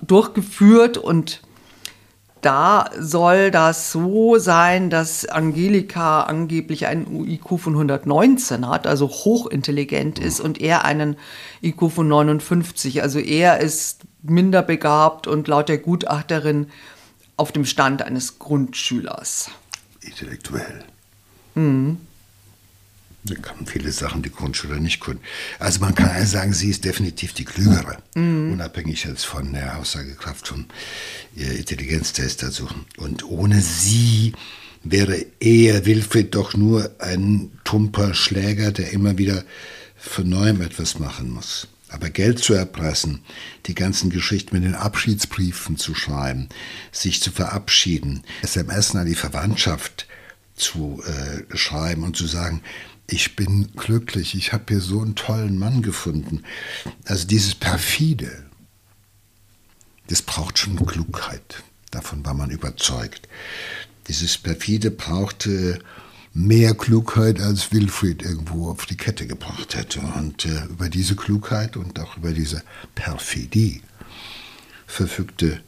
[0.00, 1.42] durchgeführt und
[2.40, 10.20] da soll das so sein, dass Angelika angeblich einen IQ von 119 hat, also hochintelligent
[10.20, 11.16] ist und er einen
[11.62, 13.02] IQ von 59.
[13.02, 16.68] Also er ist minder begabt und laut der Gutachterin
[17.36, 19.50] auf dem Stand eines Grundschülers.
[20.00, 20.84] Intellektuell.
[21.54, 21.98] Mhm.
[23.24, 25.20] Da kann viele Sachen die Grundschüler nicht können.
[25.58, 28.52] Also man kann also sagen, sie ist definitiv die Klügere, mhm.
[28.52, 30.66] unabhängig jetzt von der Aussagekraft vom
[31.34, 32.44] Intelligenztest.
[32.44, 34.32] Also, und ohne sie
[34.84, 39.44] wäre eher Wilfried doch nur ein tumper Schläger, der immer wieder
[39.96, 41.66] von neuem etwas machen muss.
[41.88, 43.22] Aber Geld zu erpressen,
[43.66, 46.48] die ganzen Geschichten mit den Abschiedsbriefen zu schreiben,
[46.90, 50.06] sich zu verabschieden, SMS an die Verwandtschaft
[50.56, 52.62] zu äh, schreiben und zu sagen,
[53.08, 56.42] ich bin glücklich, ich habe hier so einen tollen Mann gefunden.
[57.04, 58.46] Also dieses perfide,
[60.08, 61.62] das braucht schon Klugheit.
[61.92, 63.28] Davon war man überzeugt.
[64.08, 65.78] Dieses perfide brauchte
[66.36, 70.00] mehr Klugheit, als Wilfried irgendwo auf die Kette gebracht hätte.
[70.00, 72.62] Und äh, über diese Klugheit und auch über diese
[72.94, 73.80] Perfidie
[74.86, 75.62] verfügte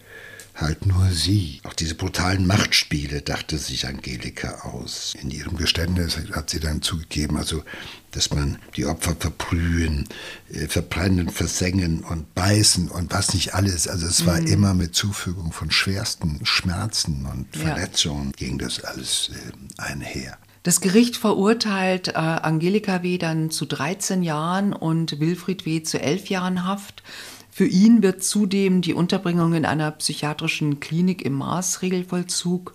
[0.54, 1.60] halt nur sie.
[1.64, 5.14] Auch diese brutalen Machtspiele dachte sich Angelika aus.
[5.22, 7.62] In ihrem Geständnis hat sie dann zugegeben, also
[8.10, 10.06] dass man die Opfer verbrühen,
[10.52, 13.88] äh, verbrennen, versengen und beißen und was nicht alles.
[13.88, 14.48] Also es war mhm.
[14.48, 18.46] immer mit Zufügung von schwersten Schmerzen und Verletzungen ja.
[18.46, 20.36] ging das alles äh, einher.
[20.68, 23.16] Das Gericht verurteilt äh, Angelika W.
[23.16, 25.82] dann zu 13 Jahren und Wilfried W.
[25.82, 27.02] zu 11 Jahren Haft.
[27.50, 32.74] Für ihn wird zudem die Unterbringung in einer psychiatrischen Klinik im Maßregelvollzug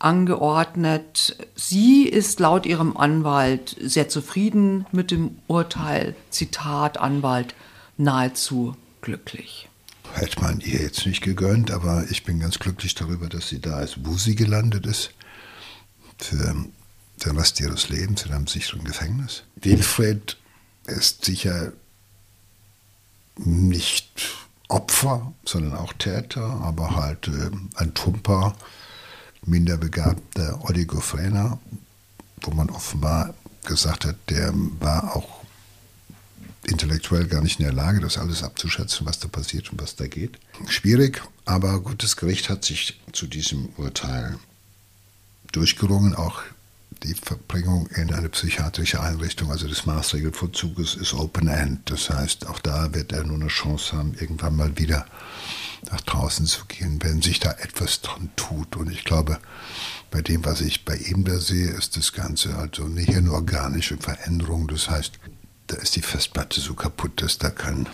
[0.00, 1.36] angeordnet.
[1.54, 6.16] Sie ist laut ihrem Anwalt sehr zufrieden mit dem Urteil.
[6.30, 7.54] Zitat Anwalt,
[7.96, 9.68] nahezu glücklich.
[10.14, 13.82] Hätte man ihr jetzt nicht gegönnt, aber ich bin ganz glücklich darüber, dass sie da
[13.82, 15.12] ist, wo sie gelandet ist.
[16.18, 16.56] Für
[17.24, 19.42] den Rest ihres Lebens in einem sicheren Gefängnis.
[19.56, 20.36] Wilfred
[20.86, 21.72] ist sicher
[23.36, 24.10] nicht
[24.68, 28.54] Opfer, sondern auch Täter, aber halt äh, ein tumper,
[29.44, 31.58] minder begabter Oligophrena,
[32.42, 35.40] wo man offenbar gesagt hat, der war auch
[36.64, 40.06] intellektuell gar nicht in der Lage, das alles abzuschätzen, was da passiert und was da
[40.06, 40.38] geht.
[40.68, 44.38] Schwierig, aber gut, das Gericht hat sich zu diesem Urteil
[45.52, 46.42] durchgerungen, auch
[47.02, 51.90] die Verbringung in eine psychiatrische Einrichtung, also des Maßregelvorzuges, ist Open-End.
[51.90, 55.06] Das heißt, auch da wird er nur eine Chance haben, irgendwann mal wieder
[55.90, 58.76] nach draußen zu gehen, wenn sich da etwas dran tut.
[58.76, 59.38] Und ich glaube,
[60.10, 63.96] bei dem, was ich bei ihm da sehe, ist das Ganze also nicht eine organische
[63.96, 64.68] Veränderung.
[64.68, 65.18] Das heißt,
[65.68, 67.88] da ist die Festplatte so kaputt, dass da kein,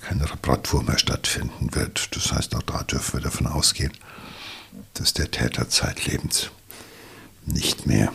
[0.00, 2.16] keine Reparatur mehr stattfinden wird.
[2.16, 3.92] Das heißt, auch da dürfen wir davon ausgehen,
[4.94, 6.50] dass der Täter zeitlebens
[7.46, 8.12] nicht mehr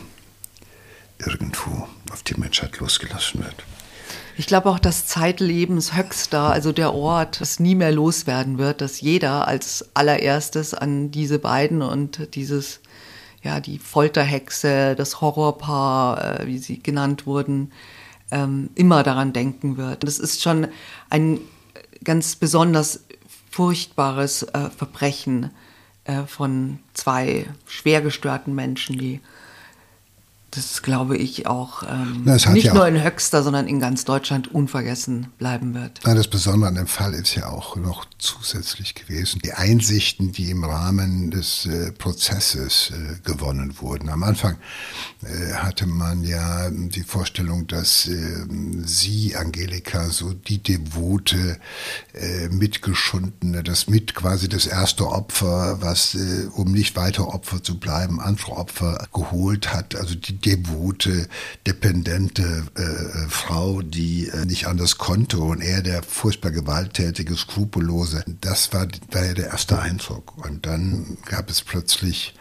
[1.20, 3.56] irgendwo auf die Menschheit losgelassen wird.
[4.38, 9.02] Ich glaube auch, dass Zeitlebens höchster, also der Ort, das nie mehr loswerden wird, dass
[9.02, 12.80] jeder als allererstes an diese beiden und dieses,
[13.44, 17.72] ja, die Folterhexe, das Horrorpaar, äh, wie sie genannt wurden,
[18.32, 20.04] ähm, immer daran denken wird.
[20.04, 20.68] Das ist schon
[21.10, 21.40] ein
[22.04, 23.02] ganz besonders
[23.50, 25.52] furchtbares äh, Verbrechen
[26.06, 29.20] äh, von zwei schwer gestörten Menschen, die
[30.52, 34.04] das glaube ich auch ähm, Na, nicht ja nur auch, in Höxter, sondern in ganz
[34.04, 36.02] Deutschland unvergessen bleiben wird.
[36.06, 40.52] Na, das Besondere an dem Fall ist ja auch noch zusätzlich gewesen, die Einsichten, die
[40.52, 44.10] im Rahmen des äh, Prozesses äh, gewonnen wurden.
[44.10, 44.58] Am Anfang
[45.24, 51.60] äh, hatte man ja die Vorstellung, dass ähm, sie, Angelika, so die devote,
[52.14, 57.80] äh, mitgeschundene, das mit quasi das erste Opfer, was, äh, um nicht weiter Opfer zu
[57.80, 61.28] bleiben, andere Opfer geholt hat, also die devote,
[61.66, 68.24] dependente äh, äh, Frau, die äh, nicht anders konnte und er der furchtbar gewalttätige, skrupellose.
[68.42, 70.38] Das war, war ja der erste Eindruck.
[70.46, 72.36] Und dann gab es plötzlich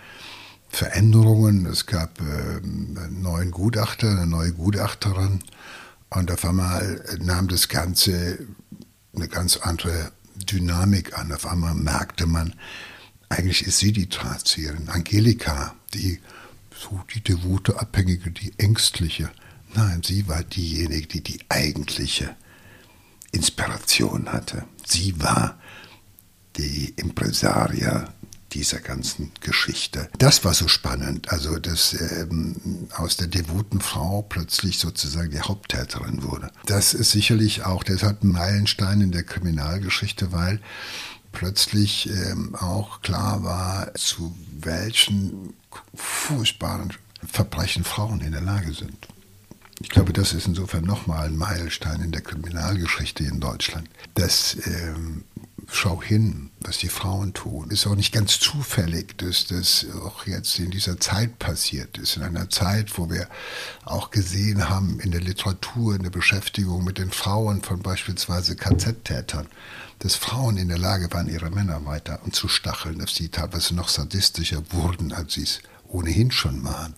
[0.68, 1.66] Veränderungen.
[1.66, 2.24] Es gab äh,
[2.62, 5.40] einen neuen Gutachter, eine neue Gutachterin.
[6.11, 8.38] Und auf einmal nahm das Ganze
[9.14, 11.32] eine ganz andere Dynamik an.
[11.32, 12.55] Auf einmal merkte man,
[13.28, 16.20] eigentlich ist sie die Drahtzieherin, Angelika, die
[16.80, 19.30] so die devote Abhängige, die ängstliche.
[19.74, 22.34] Nein, sie war diejenige, die die eigentliche
[23.32, 24.64] Inspiration hatte.
[24.84, 25.58] Sie war
[26.56, 28.12] die Impresaria
[28.52, 30.08] dieser ganzen Geschichte.
[30.18, 36.24] Das war so spannend, also dass ähm, aus der devoten Frau plötzlich sozusagen die Haupttäterin
[36.24, 36.50] wurde.
[36.66, 40.60] Das ist sicherlich auch deshalb ein Meilenstein in der Kriminalgeschichte, weil
[41.32, 45.54] plötzlich ähm, auch klar war, zu welchen
[45.94, 46.92] furchtbaren
[47.26, 49.08] Verbrechen Frauen in der Lage sind.
[49.82, 53.88] Ich glaube, das ist insofern nochmal ein Meilenstein in der Kriminalgeschichte in Deutschland.
[54.14, 55.24] Das ähm,
[55.72, 57.70] schau hin, was die Frauen tun.
[57.70, 62.16] Ist auch nicht ganz zufällig, dass das auch jetzt in dieser Zeit passiert ist.
[62.16, 63.26] In einer Zeit, wo wir
[63.84, 69.46] auch gesehen haben in der Literatur, in der Beschäftigung mit den Frauen von beispielsweise KZ-Tätern,
[70.01, 73.74] dass Frauen in der Lage waren, ihre Männer weiter und zu stacheln, dass sie teilweise
[73.74, 76.94] noch sadistischer wurden, als sie es ohnehin schon waren.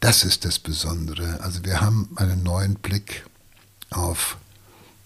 [0.00, 1.40] Das ist das Besondere.
[1.40, 3.24] Also wir haben einen neuen Blick
[3.90, 4.36] auf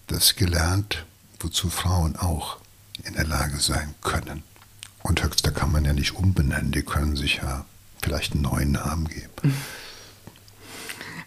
[0.07, 1.05] das gelernt,
[1.39, 2.57] wozu Frauen auch
[3.03, 4.43] in der Lage sein können.
[5.01, 7.65] Und Höxter kann man ja nicht umbenennen, die können sich ja
[8.01, 9.55] vielleicht einen neuen Namen geben.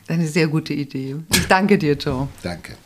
[0.06, 1.16] Eine sehr gute Idee.
[1.32, 2.28] Ich danke dir, Joe.
[2.42, 2.76] Danke.